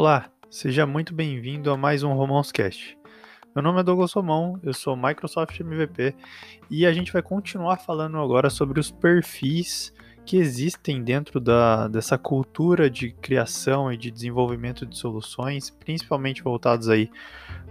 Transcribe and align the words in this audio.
Olá, 0.00 0.30
seja 0.48 0.86
muito 0.86 1.12
bem-vindo 1.12 1.70
a 1.70 1.76
mais 1.76 2.02
um 2.02 2.14
Romãoscast. 2.14 2.96
Meu 3.54 3.62
nome 3.62 3.80
é 3.80 3.82
Douglas 3.82 4.14
Romão, 4.14 4.58
eu 4.62 4.72
sou 4.72 4.96
Microsoft 4.96 5.60
MVP 5.60 6.14
e 6.70 6.86
a 6.86 6.92
gente 6.94 7.12
vai 7.12 7.20
continuar 7.20 7.76
falando 7.76 8.16
agora 8.16 8.48
sobre 8.48 8.80
os 8.80 8.90
perfis 8.90 9.92
que 10.24 10.38
existem 10.38 11.04
dentro 11.04 11.38
da, 11.38 11.86
dessa 11.86 12.16
cultura 12.16 12.88
de 12.88 13.10
criação 13.12 13.92
e 13.92 13.96
de 13.98 14.10
desenvolvimento 14.10 14.86
de 14.86 14.96
soluções, 14.96 15.68
principalmente 15.68 16.42
voltados 16.42 16.88
aí 16.88 17.10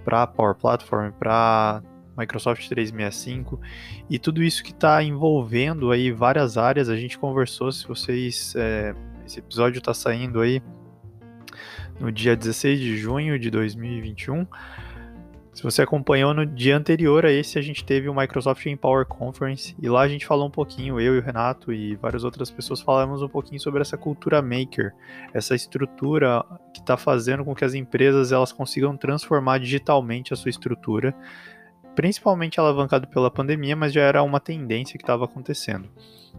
para 0.06 0.28
Power 0.28 0.54
Platform, 0.54 1.10
para 1.10 1.82
Microsoft 2.16 2.70
365 2.70 3.60
e 4.08 4.20
tudo 4.20 4.44
isso 4.44 4.64
que 4.64 4.72
está 4.72 5.02
envolvendo 5.02 5.92
aí 5.92 6.12
várias 6.12 6.60
áreas. 6.60 6.90
A 6.90 6.96
gente 6.96 7.18
conversou, 7.18 7.72
se 7.72 7.88
vocês 7.88 8.54
é, 8.56 8.94
esse 9.26 9.40
episódio 9.40 9.80
está 9.80 9.96
saindo 9.96 10.42
aí 10.42 10.62
no 12.00 12.12
dia 12.12 12.36
16 12.36 12.80
de 12.80 12.98
junho 12.98 13.38
de 13.38 13.50
2021. 13.50 14.46
Se 15.54 15.64
você 15.64 15.82
acompanhou 15.82 16.34
no 16.34 16.46
dia 16.46 16.78
anterior 16.78 17.26
a 17.26 17.32
esse, 17.32 17.60
a 17.60 17.62
gente 17.62 17.84
teve 17.84 18.08
o 18.08 18.16
Microsoft 18.16 18.66
Empower 18.66 19.06
Conference 19.06 19.76
e 19.82 19.90
lá 19.90 20.02
a 20.02 20.08
gente 20.08 20.26
falou 20.26 20.48
um 20.48 20.52
pouquinho, 20.52 21.02
eu 21.02 21.16
e 21.16 21.20
o 21.20 21.22
Renato 21.22 21.74
e 21.74 21.98
várias 21.98 22.24
outras 22.24 22.50
pessoas 22.50 22.80
falamos 22.80 23.22
um 23.22 23.28
pouquinho 23.28 23.60
sobre 23.60 23.82
essa 23.82 23.98
cultura 23.98 24.42
maker, 24.42 24.94
essa 25.34 25.56
estrutura 25.56 26.46
que 26.74 26.80
está 26.80 26.96
fazendo 26.96 27.44
com 27.44 27.54
que 27.54 27.66
as 27.66 27.74
empresas 27.74 28.32
elas 28.32 28.54
consigam 28.54 28.96
transformar 28.96 29.58
digitalmente 29.58 30.34
a 30.34 30.38
sua 30.38 30.50
estrutura 30.50 31.14
principalmente 32.00 32.58
alavancado 32.58 33.10
pela 33.10 33.30
pandemia, 33.30 33.76
mas 33.76 33.92
já 33.92 34.00
era 34.00 34.24
uma 34.24 34.40
tendência 34.40 34.98
que 34.98 35.04
estava 35.04 35.26
acontecendo. 35.26 35.90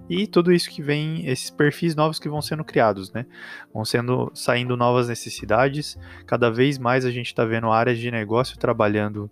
E 0.09 0.27
tudo 0.27 0.55
isso 0.55 0.71
que 0.71 0.81
vem, 0.81 1.27
esses 1.27 1.51
perfis 1.51 1.95
novos 1.95 2.19
que 2.19 2.31
vão 2.31 2.41
sendo 2.41 2.65
criados, 2.65 3.13
né? 3.13 3.27
Vão 3.71 3.85
sendo 3.85 4.33
saindo 4.35 4.75
novas 4.75 5.11
necessidades. 5.11 5.99
Cada 6.27 6.51
vez 6.51 6.79
mais 6.79 7.05
a 7.05 7.11
gente 7.11 7.27
está 7.27 7.45
vendo 7.45 7.71
áreas 7.71 7.99
de 7.99 8.11
negócio 8.11 8.59
trabalhando 8.59 9.31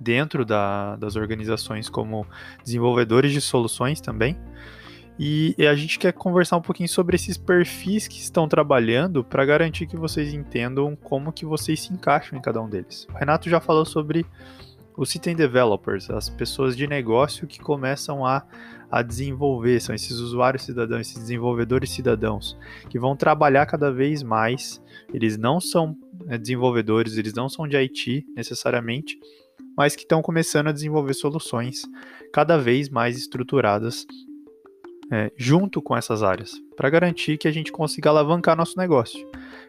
dentro 0.00 0.44
da, 0.44 0.96
das 0.96 1.14
organizações 1.14 1.88
como 1.88 2.26
desenvolvedores 2.64 3.30
de 3.30 3.40
soluções 3.40 4.00
também. 4.00 4.36
E 5.16 5.54
a 5.60 5.76
gente 5.76 5.96
quer 5.96 6.12
conversar 6.12 6.56
um 6.56 6.62
pouquinho 6.62 6.88
sobre 6.88 7.14
esses 7.14 7.38
perfis 7.38 8.08
que 8.08 8.18
estão 8.18 8.48
trabalhando 8.48 9.22
para 9.22 9.44
garantir 9.44 9.86
que 9.86 9.96
vocês 9.96 10.34
entendam 10.34 10.96
como 10.96 11.32
que 11.32 11.46
vocês 11.46 11.82
se 11.82 11.92
encaixam 11.92 12.36
em 12.36 12.42
cada 12.42 12.60
um 12.60 12.68
deles. 12.68 13.06
O 13.14 13.16
Renato 13.16 13.48
já 13.48 13.60
falou 13.60 13.84
sobre 13.84 14.26
os 15.00 15.08
System 15.08 15.34
Developers, 15.34 16.10
as 16.10 16.28
pessoas 16.28 16.76
de 16.76 16.86
negócio 16.86 17.46
que 17.46 17.58
começam 17.58 18.22
a, 18.22 18.44
a 18.90 19.00
desenvolver, 19.00 19.80
são 19.80 19.94
esses 19.94 20.18
usuários 20.18 20.64
cidadãos, 20.64 21.00
esses 21.00 21.18
desenvolvedores 21.18 21.88
cidadãos, 21.90 22.54
que 22.90 22.98
vão 22.98 23.16
trabalhar 23.16 23.64
cada 23.64 23.90
vez 23.90 24.22
mais. 24.22 24.78
Eles 25.14 25.38
não 25.38 25.58
são 25.58 25.96
né, 26.26 26.36
desenvolvedores, 26.36 27.16
eles 27.16 27.32
não 27.32 27.48
são 27.48 27.66
de 27.66 27.78
IT 27.78 28.26
necessariamente, 28.36 29.18
mas 29.74 29.96
que 29.96 30.02
estão 30.02 30.20
começando 30.20 30.66
a 30.66 30.72
desenvolver 30.72 31.14
soluções 31.14 31.80
cada 32.30 32.58
vez 32.58 32.90
mais 32.90 33.16
estruturadas 33.16 34.06
é, 35.10 35.32
junto 35.34 35.80
com 35.80 35.96
essas 35.96 36.22
áreas, 36.22 36.52
para 36.76 36.90
garantir 36.90 37.38
que 37.38 37.48
a 37.48 37.50
gente 37.50 37.72
consiga 37.72 38.10
alavancar 38.10 38.54
nosso 38.54 38.76
negócio, 38.76 39.26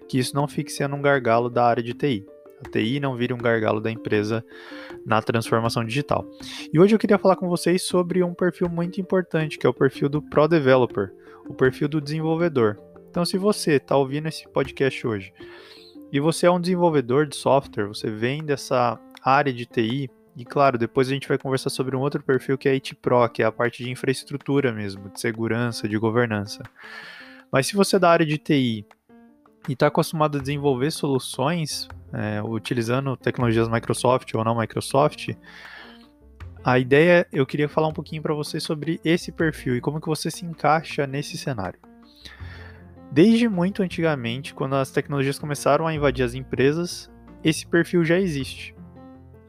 que 0.10 0.20
isso 0.20 0.36
não 0.36 0.46
fique 0.46 0.74
sendo 0.74 0.94
um 0.98 1.02
gargalo 1.02 1.50
da 1.50 1.66
área 1.66 1.82
de 1.82 1.94
TI 1.94 2.26
a 2.64 2.70
TI 2.70 3.00
não 3.00 3.16
vire 3.16 3.34
um 3.34 3.38
gargalo 3.38 3.82
da 3.82 3.92
empresa 3.92 4.46
na 5.06 5.22
transformação 5.22 5.84
digital. 5.84 6.26
E 6.72 6.80
hoje 6.80 6.96
eu 6.96 7.00
queria 7.00 7.18
falar 7.18 7.36
com 7.36 7.50
vocês 7.50 7.84
sobre 7.84 8.24
um 8.24 8.34
perfil 8.34 8.70
muito 8.70 9.02
importante, 9.02 9.58
que 9.58 9.66
é 9.66 9.70
o 9.70 9.74
perfil 9.74 10.08
do 10.08 10.22
Pro 10.22 10.48
Developer, 10.48 11.12
o 11.48 11.54
perfil 11.54 11.88
do 11.88 12.00
desenvolvedor. 12.00 12.78
Então, 13.10 13.26
se 13.26 13.38
você 13.38 13.74
está 13.74 13.98
ouvindo 13.98 14.28
esse 14.28 14.48
podcast 14.48 15.06
hoje 15.06 15.34
e 16.12 16.20
você 16.20 16.46
é 16.46 16.52
um 16.52 16.62
desenvolvedor 16.62 17.26
de 17.26 17.36
software, 17.36 17.88
você 17.88 18.10
vem 18.10 18.44
dessa 18.44 19.00
área 19.24 19.52
de 19.52 19.66
TI, 19.66 20.10
e 20.36 20.46
claro, 20.46 20.78
depois 20.78 21.10
a 21.10 21.14
gente 21.14 21.28
vai 21.28 21.38
conversar 21.38 21.70
sobre 21.70 21.96
um 21.96 22.00
outro 22.00 22.24
perfil 22.24 22.58
que 22.58 22.70
é 22.70 22.72
a 22.72 22.76
IT 22.76 22.96
Pro, 22.96 23.28
que 23.30 23.44
é 23.44 23.46
a 23.46 23.52
parte 23.52 23.84
de 23.84 23.90
infraestrutura 23.90 24.72
mesmo, 24.72 25.10
de 25.10 25.20
segurança, 25.20 25.90
de 25.90 25.98
governança. 25.98 26.64
Mas 27.52 27.68
se 27.68 27.76
você 27.76 27.98
é 27.98 28.00
da 28.00 28.10
área 28.10 28.26
de 28.26 28.38
TI 28.38 28.86
e 29.68 29.74
está 29.74 29.88
acostumado 29.88 30.38
a 30.38 30.42
desenvolver 30.42 30.90
soluções 30.92 31.90
é, 32.14 32.42
utilizando 32.42 33.16
tecnologias 33.16 33.70
Microsoft 33.70 34.34
ou 34.34 34.44
não 34.44 34.58
Microsoft, 34.58 35.30
a 36.64 36.78
ideia 36.78 37.26
eu 37.32 37.46
queria 37.46 37.68
falar 37.68 37.88
um 37.88 37.94
pouquinho 37.94 38.22
para 38.22 38.34
você 38.34 38.60
sobre 38.60 39.00
esse 39.04 39.32
perfil 39.32 39.76
e 39.76 39.82
como 39.82 40.00
que 40.00 40.08
você 40.08 40.30
se 40.30 40.46
encaixa 40.46 41.08
nesse 41.08 41.38
cenário. 41.38 41.80
Desde 43.12 43.50
muito 43.50 43.82
antigamente, 43.82 44.54
quando 44.54 44.76
as 44.76 44.92
tecnologias 44.92 45.40
começaram 45.40 45.88
a 45.88 45.94
invadir 45.94 46.24
as 46.24 46.34
empresas, 46.34 47.12
esse 47.44 47.66
perfil 47.66 48.06
já 48.06 48.20
existe. 48.20 48.76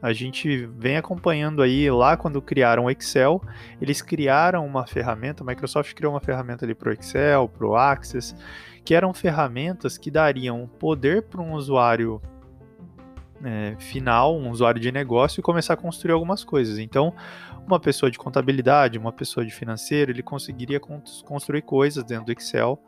A 0.01 0.11
gente 0.11 0.65
vem 0.77 0.97
acompanhando 0.97 1.61
aí 1.61 1.89
lá 1.89 2.17
quando 2.17 2.41
criaram 2.41 2.85
o 2.85 2.91
Excel, 2.91 3.41
eles 3.79 4.01
criaram 4.01 4.65
uma 4.65 4.85
ferramenta, 4.85 5.43
a 5.43 5.45
Microsoft 5.45 5.93
criou 5.93 6.13
uma 6.13 6.19
ferramenta 6.19 6.65
ali 6.65 6.75
para 6.75 6.89
o 6.89 6.93
Excel, 6.93 7.47
para 7.47 7.65
o 7.65 7.75
Access, 7.75 8.35
que 8.83 8.93
eram 8.93 9.13
ferramentas 9.13 9.97
que 9.97 10.11
dariam 10.11 10.67
poder 10.77 11.21
para 11.21 11.41
um 11.41 11.53
usuário 11.53 12.21
é, 13.43 13.75
final, 13.77 14.37
um 14.37 14.49
usuário 14.49 14.79
de 14.79 14.91
negócio, 14.91 15.39
e 15.39 15.43
começar 15.43 15.73
a 15.73 15.77
construir 15.77 16.11
algumas 16.11 16.43
coisas. 16.43 16.77
Então, 16.79 17.13
uma 17.65 17.79
pessoa 17.79 18.11
de 18.11 18.17
contabilidade, 18.17 18.97
uma 18.97 19.11
pessoa 19.11 19.45
de 19.45 19.53
financeiro, 19.53 20.11
ele 20.11 20.23
conseguiria 20.23 20.79
construir 20.79 21.61
coisas 21.61 22.03
dentro 22.03 22.25
do 22.25 22.31
Excel, 22.31 22.79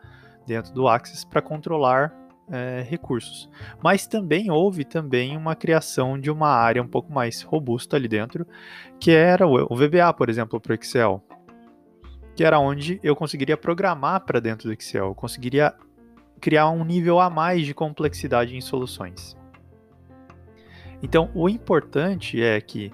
dentro 0.45 0.73
do 0.73 0.87
Access, 0.87 1.25
para 1.25 1.41
controlar 1.41 2.13
é, 2.49 2.85
recursos. 2.87 3.49
Mas 3.83 4.05
também 4.05 4.51
houve 4.51 4.83
também 4.83 5.35
uma 5.35 5.55
criação 5.55 6.19
de 6.19 6.29
uma 6.29 6.49
área 6.49 6.81
um 6.81 6.87
pouco 6.87 7.11
mais 7.11 7.41
robusta 7.41 7.95
ali 7.95 8.07
dentro, 8.07 8.45
que 8.99 9.11
era 9.11 9.47
o 9.47 9.75
VBA, 9.75 10.13
por 10.13 10.29
exemplo, 10.29 10.59
para 10.59 10.71
o 10.71 10.75
Excel, 10.75 11.23
que 12.35 12.43
era 12.43 12.59
onde 12.59 12.99
eu 13.01 13.15
conseguiria 13.15 13.57
programar 13.57 14.21
para 14.25 14.39
dentro 14.39 14.67
do 14.67 14.73
Excel, 14.73 15.07
eu 15.07 15.15
conseguiria 15.15 15.73
criar 16.39 16.69
um 16.69 16.83
nível 16.83 17.19
a 17.19 17.29
mais 17.29 17.65
de 17.65 17.73
complexidade 17.73 18.55
em 18.55 18.61
soluções. 18.61 19.35
Então, 21.01 21.29
o 21.33 21.49
importante 21.49 22.41
é 22.41 22.59
que 22.59 22.91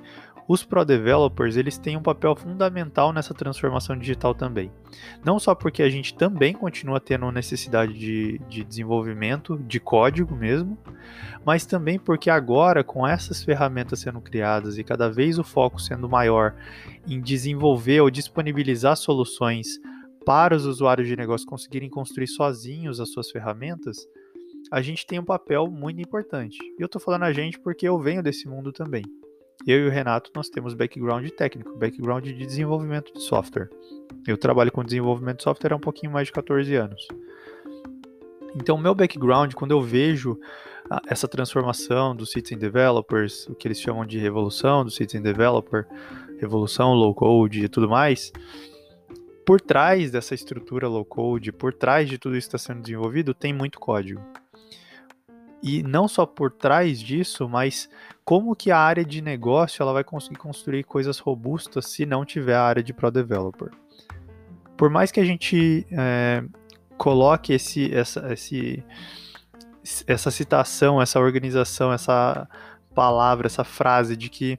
os 0.47 0.65
Pro 0.65 0.83
Developers 0.83 1.55
eles 1.55 1.77
têm 1.77 1.95
um 1.95 2.01
papel 2.01 2.35
fundamental 2.35 3.13
nessa 3.13 3.33
transformação 3.33 3.97
digital 3.97 4.35
também. 4.35 4.69
Não 5.23 5.39
só 5.39 5.55
porque 5.55 5.81
a 5.81 5.89
gente 5.89 6.13
também 6.13 6.53
continua 6.53 6.99
tendo 6.99 7.31
necessidade 7.31 7.93
de, 7.93 8.37
de 8.49 8.63
desenvolvimento, 8.63 9.57
de 9.59 9.79
código 9.79 10.35
mesmo, 10.35 10.77
mas 11.45 11.65
também 11.65 11.97
porque 11.97 12.29
agora, 12.29 12.83
com 12.83 13.07
essas 13.07 13.43
ferramentas 13.43 14.01
sendo 14.01 14.19
criadas 14.19 14.77
e 14.77 14.83
cada 14.83 15.09
vez 15.09 15.39
o 15.39 15.43
foco 15.43 15.81
sendo 15.81 16.09
maior 16.09 16.53
em 17.07 17.21
desenvolver 17.21 18.01
ou 18.01 18.09
disponibilizar 18.09 18.97
soluções 18.97 19.79
para 20.25 20.55
os 20.55 20.65
usuários 20.65 21.07
de 21.07 21.15
negócio 21.15 21.47
conseguirem 21.47 21.89
construir 21.89 22.27
sozinhos 22.27 22.99
as 22.99 23.11
suas 23.11 23.31
ferramentas, 23.31 24.05
a 24.71 24.81
gente 24.81 25.05
tem 25.05 25.19
um 25.19 25.25
papel 25.25 25.67
muito 25.67 26.01
importante. 26.01 26.57
E 26.79 26.81
eu 26.81 26.85
estou 26.85 27.01
falando 27.01 27.23
a 27.23 27.33
gente 27.33 27.59
porque 27.59 27.85
eu 27.85 27.99
venho 27.99 28.23
desse 28.23 28.47
mundo 28.47 28.71
também. 28.71 29.03
Eu 29.67 29.85
e 29.85 29.87
o 29.87 29.91
Renato, 29.91 30.31
nós 30.33 30.49
temos 30.49 30.73
background 30.73 31.27
técnico, 31.31 31.77
background 31.77 32.25
de 32.25 32.33
desenvolvimento 32.33 33.13
de 33.13 33.21
software. 33.21 33.69
Eu 34.25 34.37
trabalho 34.37 34.71
com 34.71 34.83
desenvolvimento 34.83 35.37
de 35.37 35.43
software 35.43 35.73
há 35.73 35.75
um 35.75 35.81
pouquinho 35.81 36.13
mais 36.13 36.27
de 36.27 36.33
14 36.33 36.73
anos. 36.75 37.05
Então, 38.55 38.77
meu 38.77 38.95
background, 38.95 39.53
quando 39.53 39.71
eu 39.71 39.81
vejo 39.81 40.39
ah, 40.89 41.01
essa 41.07 41.27
transformação 41.27 42.15
dos 42.15 42.31
Citizen 42.31 42.57
Developers, 42.57 43.47
o 43.47 43.55
que 43.55 43.67
eles 43.67 43.79
chamam 43.79 44.05
de 44.05 44.17
revolução 44.17 44.83
do 44.83 44.89
Citizen 44.89 45.21
Developer, 45.21 45.85
revolução 46.39 46.93
low 46.93 47.13
code 47.13 47.65
e 47.65 47.69
tudo 47.69 47.89
mais, 47.89 48.31
por 49.45 49.59
trás 49.61 50.11
dessa 50.11 50.33
estrutura 50.33 50.87
low 50.87 51.05
code, 51.05 51.51
por 51.51 51.73
trás 51.73 52.09
de 52.09 52.17
tudo 52.17 52.35
isso 52.35 52.49
que 52.49 52.55
está 52.55 52.73
sendo 52.73 52.81
desenvolvido, 52.81 53.33
tem 53.33 53.53
muito 53.53 53.79
código. 53.79 54.21
E 55.63 55.83
não 55.83 56.07
só 56.07 56.25
por 56.25 56.51
trás 56.51 56.99
disso, 56.99 57.47
mas 57.47 57.89
como 58.25 58.55
que 58.55 58.71
a 58.71 58.77
área 58.77 59.05
de 59.05 59.21
negócio 59.21 59.81
ela 59.81 59.93
vai 59.93 60.03
conseguir 60.03 60.37
construir 60.37 60.83
coisas 60.83 61.19
robustas 61.19 61.85
se 61.87 62.05
não 62.05 62.25
tiver 62.25 62.55
a 62.55 62.63
área 62.63 62.83
de 62.83 62.93
Pro 62.93 63.11
Developer. 63.11 63.69
Por 64.75 64.89
mais 64.89 65.11
que 65.11 65.19
a 65.19 65.25
gente 65.25 65.85
é, 65.91 66.43
coloque 66.97 67.53
esse, 67.53 67.93
essa, 67.93 68.33
esse, 68.33 68.83
essa 70.07 70.31
citação, 70.31 71.01
essa 71.01 71.19
organização, 71.19 71.93
essa 71.93 72.47
palavra, 72.93 73.47
essa 73.47 73.63
frase 73.63 74.15
de 74.15 74.29
que 74.29 74.57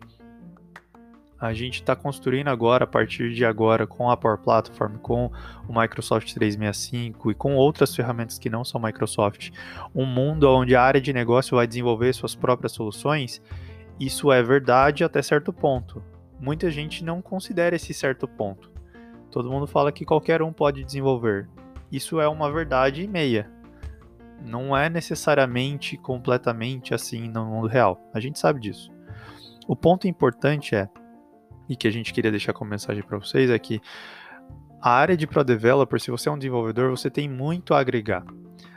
a 1.42 1.52
gente 1.52 1.80
está 1.80 1.96
construindo 1.96 2.46
agora, 2.46 2.84
a 2.84 2.86
partir 2.86 3.34
de 3.34 3.44
agora, 3.44 3.84
com 3.84 4.08
a 4.08 4.16
Power 4.16 4.38
Platform, 4.38 4.96
com 4.98 5.28
o 5.68 5.80
Microsoft 5.80 6.32
365 6.32 7.32
e 7.32 7.34
com 7.34 7.56
outras 7.56 7.96
ferramentas 7.96 8.38
que 8.38 8.48
não 8.48 8.64
são 8.64 8.80
Microsoft, 8.80 9.50
um 9.92 10.06
mundo 10.06 10.48
onde 10.48 10.76
a 10.76 10.80
área 10.80 11.00
de 11.00 11.12
negócio 11.12 11.56
vai 11.56 11.66
desenvolver 11.66 12.12
suas 12.12 12.36
próprias 12.36 12.70
soluções, 12.70 13.42
isso 13.98 14.30
é 14.30 14.40
verdade 14.40 15.02
até 15.02 15.20
certo 15.20 15.52
ponto. 15.52 16.00
Muita 16.38 16.70
gente 16.70 17.02
não 17.02 17.20
considera 17.20 17.74
esse 17.74 17.92
certo 17.92 18.28
ponto. 18.28 18.70
Todo 19.28 19.50
mundo 19.50 19.66
fala 19.66 19.90
que 19.90 20.04
qualquer 20.04 20.42
um 20.42 20.52
pode 20.52 20.84
desenvolver. 20.84 21.48
Isso 21.90 22.20
é 22.20 22.28
uma 22.28 22.52
verdade 22.52 23.04
meia. 23.08 23.50
Não 24.46 24.76
é 24.76 24.88
necessariamente 24.88 25.96
completamente 25.96 26.94
assim 26.94 27.28
no 27.28 27.44
mundo 27.46 27.66
real. 27.66 28.00
A 28.14 28.20
gente 28.20 28.38
sabe 28.38 28.60
disso. 28.60 28.92
O 29.66 29.74
ponto 29.74 30.06
importante 30.06 30.74
é, 30.74 30.88
e 31.72 31.76
que 31.76 31.88
a 31.88 31.90
gente 31.90 32.12
queria 32.12 32.30
deixar 32.30 32.52
como 32.52 32.70
mensagem 32.70 33.02
para 33.02 33.18
vocês, 33.18 33.48
é 33.50 33.58
que 33.58 33.80
a 34.80 34.90
área 34.90 35.16
de 35.16 35.26
Pro 35.26 35.42
Developer, 35.42 35.98
se 35.98 36.10
você 36.10 36.28
é 36.28 36.32
um 36.32 36.36
desenvolvedor, 36.36 36.90
você 36.90 37.08
tem 37.10 37.28
muito 37.28 37.72
a 37.72 37.80
agregar. 37.80 38.24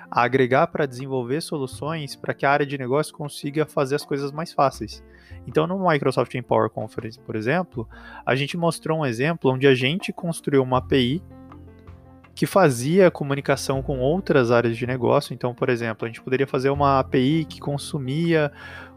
A 0.10 0.22
agregar 0.22 0.68
para 0.68 0.86
desenvolver 0.86 1.42
soluções 1.42 2.16
para 2.16 2.34
que 2.34 2.46
a 2.46 2.52
área 2.52 2.66
de 2.66 2.78
negócio 2.78 3.14
consiga 3.14 3.66
fazer 3.66 3.96
as 3.96 4.06
coisas 4.06 4.32
mais 4.32 4.54
fáceis. 4.54 5.04
Então, 5.46 5.68
no 5.68 5.90
Microsoft 5.90 6.34
Empower 6.36 6.70
Conference, 6.70 7.20
por 7.20 7.36
exemplo, 7.36 7.90
a 8.26 8.34
gente 8.34 8.56
mostrou 8.56 9.00
um 9.00 9.06
exemplo 9.06 9.52
onde 9.52 9.68
a 9.68 9.76
gente 9.76 10.14
construiu 10.14 10.64
uma 10.64 10.78
API 10.78 11.22
que 12.36 12.46
fazia 12.46 13.10
comunicação 13.10 13.82
com 13.82 14.00
outras 14.00 14.52
áreas 14.52 14.76
de 14.76 14.86
negócio. 14.86 15.34
Então, 15.34 15.56
por 15.56 15.70
exemplo, 15.70 16.06
a 16.06 16.10
gente 16.10 16.22
poderia 16.22 16.46
fazer 16.46 16.70
uma 16.70 17.00
API 17.00 17.46
que 17.46 17.62
consumia 17.62 18.52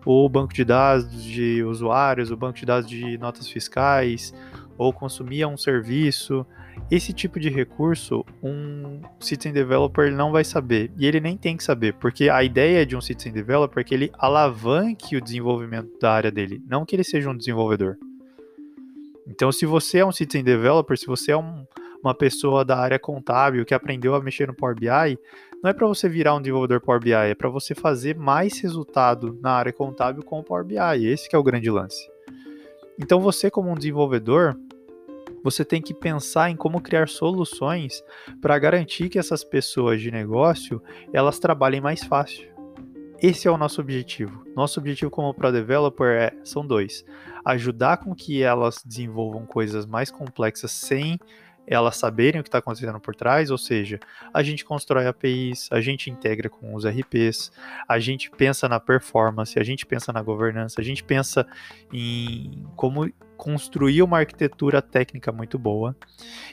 o 0.05 0.29
banco 0.29 0.52
de 0.52 0.64
dados 0.64 1.23
de 1.23 1.62
usuários, 1.62 2.32
o 2.32 2.37
banco 2.37 2.58
de 2.58 2.67
dados 2.67 2.90
de 2.90 3.17
notas 3.17 3.49
fiscais, 3.49 4.35
ou 4.76 4.93
consumia 4.93 5.46
um 5.46 5.56
serviço. 5.56 6.44
Esse 6.90 7.12
tipo 7.12 7.38
de 7.38 7.49
recurso, 7.49 8.25
um 8.43 9.00
Citizen 9.20 9.52
Developer 9.52 10.12
não 10.12 10.32
vai 10.32 10.43
saber. 10.43 10.90
E 10.99 11.06
ele 11.06 11.20
nem 11.20 11.37
tem 11.37 11.56
que 11.56 11.62
saber, 11.62 11.94
porque 11.94 12.29
a 12.29 12.43
ideia 12.43 12.85
de 12.85 12.96
um 12.96 13.00
Citizen 13.00 13.32
Developer 13.32 13.81
é 13.81 13.85
que 13.85 13.94
ele 13.94 14.11
alavanque 14.19 15.17
o 15.17 15.20
desenvolvimento 15.20 15.96
da 16.00 16.12
área 16.12 16.31
dele, 16.31 16.61
não 16.67 16.85
que 16.85 16.96
ele 16.96 17.05
seja 17.05 17.31
um 17.31 17.37
desenvolvedor. 17.37 17.96
Então, 19.29 19.52
se 19.52 19.67
você 19.67 19.99
é 19.99 20.06
um 20.06 20.11
Citizen 20.11 20.43
Developer, 20.43 20.96
se 20.96 21.06
você 21.06 21.32
é 21.32 21.37
um, 21.37 21.64
uma 22.02 22.14
pessoa 22.14 22.64
da 22.64 22.76
área 22.76 22.98
contábil 22.98 23.64
que 23.64 23.74
aprendeu 23.74 24.14
a 24.14 24.20
mexer 24.20 24.46
no 24.46 24.54
Power 24.54 24.74
BI, 24.74 25.18
não 25.62 25.70
é 25.70 25.72
para 25.72 25.86
você 25.86 26.08
virar 26.08 26.34
um 26.34 26.40
desenvolvedor 26.40 26.80
Power 26.80 27.00
BI, 27.00 27.12
é 27.12 27.34
para 27.34 27.48
você 27.48 27.74
fazer 27.74 28.16
mais 28.16 28.60
resultado 28.60 29.38
na 29.42 29.52
área 29.52 29.72
contábil 29.72 30.22
com 30.22 30.38
o 30.38 30.44
Power 30.44 30.64
BI. 30.64 31.06
Esse 31.06 31.28
é 31.32 31.38
o 31.38 31.42
grande 31.42 31.70
lance. 31.70 32.08
Então 32.98 33.20
você 33.20 33.50
como 33.50 33.70
um 33.70 33.74
desenvolvedor, 33.74 34.56
você 35.42 35.64
tem 35.64 35.80
que 35.80 35.94
pensar 35.94 36.50
em 36.50 36.56
como 36.56 36.80
criar 36.80 37.08
soluções 37.08 38.02
para 38.40 38.58
garantir 38.58 39.08
que 39.08 39.18
essas 39.18 39.44
pessoas 39.44 40.00
de 40.00 40.10
negócio, 40.10 40.82
elas 41.12 41.38
trabalhem 41.38 41.80
mais 41.80 42.02
fácil. 42.02 42.48
Esse 43.20 43.48
é 43.48 43.50
o 43.50 43.58
nosso 43.58 43.80
objetivo. 43.80 44.44
Nosso 44.54 44.78
objetivo 44.78 45.10
como 45.10 45.34
Pro 45.34 45.50
Developer 45.50 46.06
é, 46.06 46.32
são 46.44 46.64
dois: 46.64 47.04
ajudar 47.44 47.96
com 47.96 48.14
que 48.14 48.42
elas 48.42 48.82
desenvolvam 48.84 49.44
coisas 49.44 49.86
mais 49.86 50.10
complexas 50.10 50.70
sem 50.70 51.18
elas 51.68 51.96
saberem 51.96 52.40
o 52.40 52.44
que 52.44 52.48
está 52.48 52.58
acontecendo 52.58 52.98
por 52.98 53.14
trás, 53.14 53.50
ou 53.50 53.58
seja, 53.58 54.00
a 54.32 54.42
gente 54.42 54.64
constrói 54.64 55.06
APIs, 55.06 55.68
a 55.70 55.80
gente 55.80 56.10
integra 56.10 56.48
com 56.48 56.74
os 56.74 56.86
RPs, 56.86 57.52
a 57.86 57.98
gente 57.98 58.30
pensa 58.30 58.68
na 58.68 58.80
performance, 58.80 59.58
a 59.58 59.62
gente 59.62 59.84
pensa 59.84 60.12
na 60.12 60.22
governança, 60.22 60.80
a 60.80 60.84
gente 60.84 61.04
pensa 61.04 61.46
em 61.92 62.64
como 62.74 63.10
construir 63.36 64.02
uma 64.02 64.18
arquitetura 64.18 64.82
técnica 64.82 65.30
muito 65.30 65.58
boa. 65.58 65.94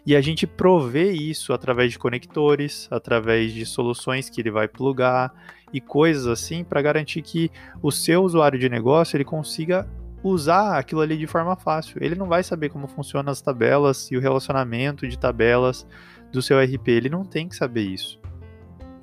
E 0.05 0.15
a 0.15 0.21
gente 0.21 0.45
provê 0.45 1.11
isso 1.11 1.51
através 1.51 1.91
de 1.91 1.97
conectores, 1.97 2.87
através 2.91 3.51
de 3.53 3.65
soluções 3.65 4.29
que 4.29 4.39
ele 4.39 4.51
vai 4.51 4.67
plugar 4.67 5.33
e 5.73 5.81
coisas 5.81 6.27
assim 6.27 6.63
para 6.63 6.81
garantir 6.81 7.21
que 7.21 7.49
o 7.81 7.91
seu 7.91 8.23
usuário 8.23 8.59
de 8.59 8.69
negócio 8.69 9.17
ele 9.17 9.25
consiga 9.25 9.87
usar 10.29 10.77
aquilo 10.77 11.01
ali 11.01 11.17
de 11.17 11.27
forma 11.27 11.55
fácil. 11.55 12.03
Ele 12.03 12.15
não 12.15 12.27
vai 12.27 12.43
saber 12.43 12.69
como 12.69 12.87
funcionam 12.87 13.31
as 13.31 13.41
tabelas 13.41 14.09
e 14.11 14.17
o 14.17 14.19
relacionamento 14.19 15.07
de 15.07 15.19
tabelas 15.19 15.85
do 16.31 16.41
seu 16.41 16.59
RP, 16.59 16.87
ele 16.89 17.09
não 17.09 17.23
tem 17.23 17.47
que 17.47 17.55
saber 17.55 17.83
isso. 17.83 18.19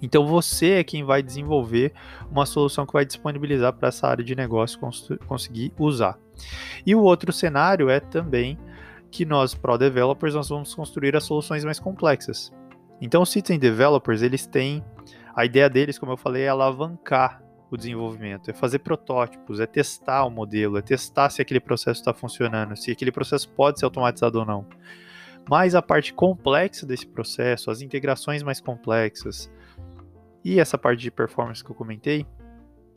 Então 0.02 0.26
você 0.26 0.72
é 0.72 0.84
quem 0.84 1.04
vai 1.04 1.22
desenvolver 1.22 1.92
uma 2.28 2.44
solução 2.44 2.84
que 2.84 2.92
vai 2.92 3.04
disponibilizar 3.04 3.72
para 3.72 3.88
essa 3.88 4.08
área 4.08 4.24
de 4.24 4.34
negócio 4.34 4.80
conseguir 5.26 5.72
usar. 5.78 6.18
E 6.84 6.92
o 6.92 7.00
outro 7.00 7.32
cenário 7.32 7.88
é 7.88 8.00
também 8.00 8.58
que 9.08 9.24
nós, 9.24 9.54
Pro 9.54 9.78
Developers, 9.78 10.34
nós 10.34 10.48
vamos 10.48 10.74
construir 10.74 11.14
as 11.14 11.22
soluções 11.22 11.64
mais 11.64 11.78
complexas. 11.78 12.52
Então 13.00 13.22
os 13.22 13.30
Citizen 13.30 13.60
Developers, 13.60 14.22
eles 14.22 14.44
têm, 14.44 14.84
a 15.36 15.44
ideia 15.44 15.70
deles, 15.70 15.98
como 15.98 16.12
eu 16.12 16.16
falei, 16.16 16.42
é 16.42 16.48
alavancar 16.48 17.41
o 17.74 17.78
desenvolvimento, 17.78 18.50
é 18.50 18.54
fazer 18.54 18.80
protótipos, 18.80 19.60
é 19.60 19.66
testar 19.66 20.24
o 20.24 20.30
modelo, 20.30 20.78
é 20.78 20.82
testar 20.82 21.30
se 21.30 21.40
aquele 21.40 21.60
processo 21.60 22.00
está 22.00 22.12
funcionando, 22.12 22.76
se 22.76 22.90
aquele 22.90 23.12
processo 23.12 23.48
pode 23.48 23.78
ser 23.78 23.84
automatizado 23.84 24.38
ou 24.38 24.44
não. 24.44 24.66
Mas 25.48 25.74
a 25.74 25.82
parte 25.82 26.12
complexa 26.12 26.86
desse 26.86 27.06
processo, 27.06 27.70
as 27.70 27.80
integrações 27.80 28.42
mais 28.42 28.60
complexas 28.60 29.50
e 30.44 30.60
essa 30.60 30.76
parte 30.76 31.00
de 31.00 31.10
performance 31.10 31.64
que 31.64 31.70
eu 31.70 31.74
comentei, 31.74 32.26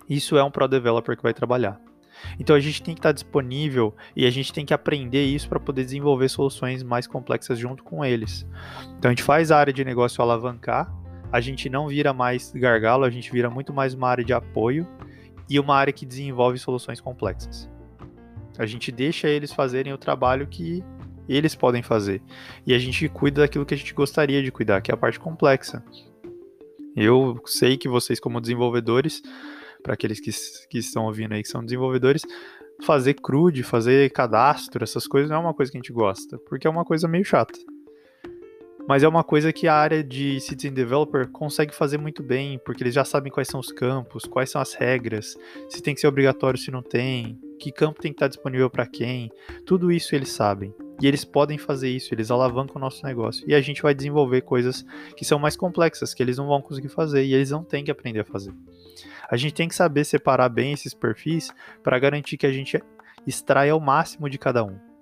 isso 0.09 0.37
é 0.37 0.43
um 0.43 0.51
Pro 0.51 0.67
Developer 0.67 1.15
que 1.15 1.23
vai 1.23 1.33
trabalhar. 1.33 1.79
Então 2.39 2.55
a 2.55 2.59
gente 2.59 2.81
tem 2.81 2.93
que 2.93 2.99
estar 2.99 3.11
disponível 3.11 3.93
e 4.15 4.25
a 4.25 4.29
gente 4.29 4.53
tem 4.53 4.65
que 4.65 4.73
aprender 4.73 5.25
isso 5.25 5.49
para 5.49 5.59
poder 5.59 5.83
desenvolver 5.83 6.29
soluções 6.29 6.83
mais 6.83 7.07
complexas 7.07 7.59
junto 7.59 7.83
com 7.83 8.03
eles. 8.05 8.47
Então 8.97 9.09
a 9.09 9.13
gente 9.13 9.23
faz 9.23 9.51
a 9.51 9.57
área 9.57 9.73
de 9.73 9.83
negócio 9.83 10.21
alavancar 10.21 10.93
a 11.35 11.41
gente 11.41 11.69
não 11.69 11.89
vira 11.89 12.13
mais 12.13 12.53
gargalo, 12.53 13.03
a 13.03 13.09
gente 13.09 13.29
vira 13.29 13.49
muito 13.49 13.73
mais 13.73 13.93
uma 13.93 14.07
área 14.07 14.23
de 14.23 14.31
apoio 14.31 14.87
e 15.49 15.59
uma 15.59 15.75
área 15.75 15.91
que 15.91 16.05
desenvolve 16.05 16.57
soluções 16.57 17.01
complexas. 17.01 17.69
A 18.57 18.65
gente 18.65 18.89
deixa 18.89 19.27
eles 19.27 19.51
fazerem 19.51 19.91
o 19.91 19.97
trabalho 19.97 20.47
que 20.47 20.81
eles 21.27 21.53
podem 21.53 21.83
fazer. 21.83 22.21
E 22.65 22.73
a 22.73 22.79
gente 22.79 23.09
cuida 23.09 23.41
daquilo 23.41 23.65
que 23.65 23.73
a 23.73 23.77
gente 23.77 23.93
gostaria 23.93 24.41
de 24.41 24.49
cuidar, 24.49 24.79
que 24.79 24.91
é 24.91 24.93
a 24.93 24.97
parte 24.97 25.19
complexa. 25.19 25.83
Eu 26.95 27.37
sei 27.45 27.75
que 27.75 27.89
vocês, 27.89 28.17
como 28.17 28.39
desenvolvedores, 28.39 29.21
para 29.83 29.93
aqueles 29.93 30.21
que, 30.21 30.31
que 30.69 30.77
estão 30.77 31.03
ouvindo 31.03 31.33
aí 31.33 31.41
que 31.41 31.49
são 31.49 31.61
desenvolvedores, 31.61 32.21
fazer 32.81 33.15
CRUD, 33.15 33.61
fazer 33.61 34.09
cadastro, 34.11 34.85
essas 34.85 35.05
coisas 35.05 35.29
não 35.29 35.35
é 35.35 35.41
uma 35.41 35.53
coisa 35.53 35.69
que 35.69 35.77
a 35.77 35.81
gente 35.81 35.91
gosta, 35.91 36.37
porque 36.47 36.65
é 36.65 36.69
uma 36.69 36.85
coisa 36.85 37.09
meio 37.09 37.25
chata 37.25 37.59
mas 38.87 39.03
é 39.03 39.07
uma 39.07 39.23
coisa 39.23 39.51
que 39.51 39.67
a 39.67 39.73
área 39.73 40.03
de 40.03 40.39
Citizen 40.39 40.73
Developer 40.73 41.27
consegue 41.29 41.73
fazer 41.73 41.97
muito 41.97 42.21
bem, 42.21 42.59
porque 42.63 42.83
eles 42.83 42.93
já 42.93 43.03
sabem 43.03 43.31
quais 43.31 43.47
são 43.47 43.59
os 43.59 43.71
campos, 43.71 44.25
quais 44.25 44.49
são 44.49 44.61
as 44.61 44.73
regras, 44.73 45.37
se 45.69 45.81
tem 45.81 45.95
que 45.95 46.01
ser 46.01 46.07
obrigatório, 46.07 46.59
se 46.59 46.71
não 46.71 46.81
tem, 46.81 47.39
que 47.59 47.71
campo 47.71 48.01
tem 48.01 48.11
que 48.11 48.15
estar 48.15 48.27
disponível 48.27 48.69
para 48.69 48.85
quem, 48.85 49.31
tudo 49.65 49.91
isso 49.91 50.15
eles 50.15 50.29
sabem. 50.29 50.73
E 51.01 51.07
eles 51.07 51.25
podem 51.25 51.57
fazer 51.57 51.89
isso, 51.89 52.13
eles 52.13 52.31
alavancam 52.31 52.77
o 52.77 52.79
nosso 52.79 53.05
negócio. 53.05 53.43
E 53.47 53.53
a 53.53 53.59
gente 53.59 53.81
vai 53.81 53.93
desenvolver 53.93 54.41
coisas 54.41 54.85
que 55.17 55.25
são 55.25 55.37
mais 55.37 55.57
complexas, 55.57 56.13
que 56.13 56.23
eles 56.23 56.37
não 56.37 56.47
vão 56.47 56.61
conseguir 56.61 56.87
fazer 56.87 57.25
e 57.25 57.33
eles 57.33 57.51
não 57.51 57.63
têm 57.63 57.83
que 57.83 57.91
aprender 57.91 58.21
a 58.21 58.25
fazer. 58.25 58.53
A 59.29 59.35
gente 59.35 59.53
tem 59.53 59.67
que 59.67 59.75
saber 59.75 60.05
separar 60.05 60.47
bem 60.47 60.71
esses 60.71 60.93
perfis 60.93 61.51
para 61.83 61.99
garantir 61.99 62.37
que 62.37 62.45
a 62.45 62.51
gente 62.51 62.81
extraia 63.27 63.75
o 63.75 63.81
máximo 63.81 64.29
de 64.29 64.37
cada 64.37 64.63
um. 64.63 64.94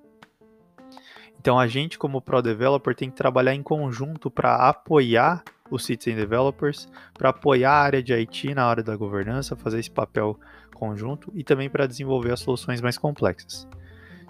Então 1.44 1.60
a 1.60 1.68
gente, 1.68 2.00
como 2.00 2.22
Pro 2.22 2.42
Developer, 2.42 2.96
tem 2.96 3.10
que 3.10 3.18
trabalhar 3.18 3.54
em 3.54 3.62
conjunto 3.62 4.32
para 4.32 4.70
apoiar 4.70 5.44
os 5.70 5.84
Citizen 5.84 6.16
Developers, 6.16 6.88
para 7.14 7.32
apoiar 7.32 7.74
a 7.74 7.82
área 7.82 8.02
de 8.02 8.14
IT 8.14 8.56
na 8.56 8.66
hora 8.66 8.82
da 8.82 8.96
governança, 8.96 9.54
fazer 9.54 9.78
esse 9.78 9.92
papel 9.92 10.40
conjunto 10.74 11.34
e 11.36 11.44
também 11.44 11.70
para 11.70 11.86
desenvolver 11.86 12.32
as 12.32 12.40
soluções 12.40 12.80
mais 12.80 12.98
complexas. 12.98 13.68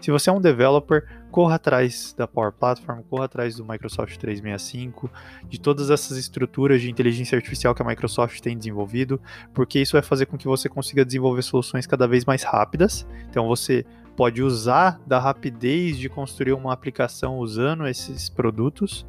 Se 0.02 0.10
você 0.10 0.32
é 0.32 0.34
um 0.34 0.42
developer, 0.42 1.08
corra 1.30 1.54
atrás 1.56 2.16
da 2.18 2.28
Power 2.28 2.52
Platform, 2.52 3.02
corra 3.04 3.26
atrás 3.26 3.58
do 3.58 3.64
Microsoft 3.64 4.18
365, 4.18 5.08
de 5.48 5.62
todas 5.62 5.92
essas 5.92 6.18
estruturas 6.18 6.82
de 6.82 6.90
inteligência 6.90 7.36
artificial 7.36 7.76
que 7.76 7.84
a 7.84 7.86
Microsoft 7.86 8.40
tem 8.42 8.58
desenvolvido, 8.58 9.22
porque 9.54 9.80
isso 9.80 9.92
vai 9.92 10.02
fazer 10.02 10.26
com 10.26 10.36
que 10.36 10.48
você 10.48 10.68
consiga 10.68 11.06
desenvolver 11.06 11.44
soluções 11.44 11.86
cada 11.86 12.08
vez 12.08 12.26
mais 12.26 12.42
rápidas. 12.42 13.06
Então 13.30 13.48
você 13.48 13.86
pode 14.16 14.42
usar 14.42 15.00
da 15.06 15.20
rapidez 15.20 15.98
de 15.98 16.10
construir 16.10 16.54
uma 16.54 16.74
aplicação 16.74 17.38
usando 17.38 17.88
esses 17.88 18.30
produtos 18.30 19.06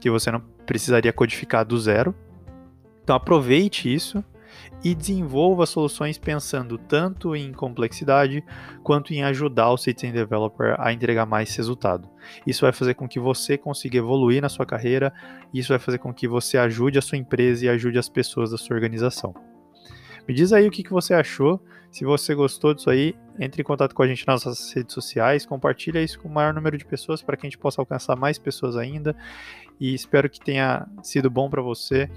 que 0.00 0.10
você 0.10 0.30
não 0.30 0.40
precisaria 0.66 1.12
codificar 1.12 1.64
do 1.64 1.78
zero. 1.78 2.14
Então 3.02 3.16
aproveite 3.16 3.92
isso 3.92 4.22
e 4.84 4.94
desenvolva 4.94 5.64
soluções 5.64 6.18
pensando 6.18 6.76
tanto 6.76 7.34
em 7.36 7.52
complexidade 7.52 8.44
quanto 8.82 9.14
em 9.14 9.22
ajudar 9.22 9.70
o 9.70 9.76
Citizen 9.76 10.12
Developer 10.12 10.74
a 10.78 10.92
entregar 10.92 11.24
mais 11.24 11.54
resultado. 11.56 12.08
Isso 12.46 12.62
vai 12.62 12.72
fazer 12.72 12.94
com 12.94 13.08
que 13.08 13.20
você 13.20 13.56
consiga 13.56 13.98
evoluir 13.98 14.42
na 14.42 14.48
sua 14.48 14.66
carreira, 14.66 15.12
isso 15.54 15.70
vai 15.70 15.78
fazer 15.78 15.98
com 15.98 16.12
que 16.12 16.26
você 16.28 16.58
ajude 16.58 16.98
a 16.98 17.02
sua 17.02 17.18
empresa 17.18 17.64
e 17.64 17.68
ajude 17.68 17.98
as 17.98 18.08
pessoas 18.08 18.50
da 18.50 18.58
sua 18.58 18.74
organização. 18.74 19.34
Me 20.26 20.34
diz 20.34 20.52
aí 20.52 20.66
o 20.66 20.70
que, 20.70 20.82
que 20.82 20.92
você 20.92 21.14
achou. 21.14 21.60
Se 21.92 22.06
você 22.06 22.34
gostou 22.34 22.72
disso 22.72 22.88
aí, 22.88 23.14
entre 23.38 23.60
em 23.60 23.64
contato 23.64 23.94
com 23.94 24.02
a 24.02 24.06
gente 24.06 24.26
nas 24.26 24.46
nossas 24.46 24.72
redes 24.72 24.94
sociais, 24.94 25.44
compartilha 25.44 26.02
isso 26.02 26.18
com 26.18 26.26
o 26.26 26.32
maior 26.32 26.54
número 26.54 26.78
de 26.78 26.86
pessoas 26.86 27.20
para 27.20 27.36
que 27.36 27.46
a 27.46 27.50
gente 27.50 27.58
possa 27.58 27.82
alcançar 27.82 28.16
mais 28.16 28.38
pessoas 28.38 28.78
ainda. 28.78 29.14
E 29.78 29.92
espero 29.94 30.30
que 30.30 30.40
tenha 30.40 30.86
sido 31.02 31.28
bom 31.28 31.50
para 31.50 31.60
você. 31.60 32.10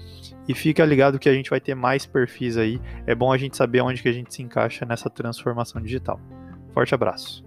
E 0.48 0.54
fica 0.54 0.82
ligado 0.82 1.18
que 1.18 1.28
a 1.28 1.34
gente 1.34 1.50
vai 1.50 1.60
ter 1.60 1.74
mais 1.74 2.06
perfis 2.06 2.56
aí. 2.56 2.80
É 3.06 3.14
bom 3.14 3.30
a 3.30 3.36
gente 3.36 3.54
saber 3.54 3.82
onde 3.82 4.02
que 4.02 4.08
a 4.08 4.12
gente 4.12 4.34
se 4.34 4.42
encaixa 4.42 4.86
nessa 4.86 5.10
transformação 5.10 5.82
digital. 5.82 6.18
Forte 6.72 6.94
abraço. 6.94 7.45